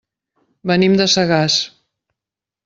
[0.71, 1.59] Venim de Sagàs.